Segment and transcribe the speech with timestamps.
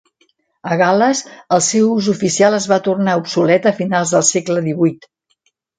[0.69, 1.21] A Gal·les,
[1.59, 5.13] el seu ús oficial es va tornar obsolet a finals del segle XVIII.